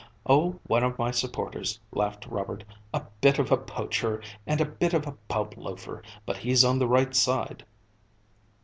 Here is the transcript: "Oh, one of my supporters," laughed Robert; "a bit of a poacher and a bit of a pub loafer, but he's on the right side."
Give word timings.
"Oh, 0.25 0.59
one 0.63 0.83
of 0.83 0.97
my 0.97 1.11
supporters," 1.11 1.79
laughed 1.91 2.25
Robert; 2.25 2.63
"a 2.91 3.03
bit 3.21 3.37
of 3.37 3.51
a 3.51 3.57
poacher 3.57 4.19
and 4.47 4.59
a 4.59 4.65
bit 4.65 4.95
of 4.95 5.05
a 5.05 5.11
pub 5.27 5.53
loafer, 5.57 6.01
but 6.25 6.37
he's 6.37 6.65
on 6.65 6.79
the 6.79 6.87
right 6.87 7.13
side." 7.15 7.63